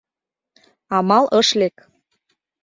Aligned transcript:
—Амал 0.97 1.25
ыш 1.39 1.47
лек. 1.59 1.75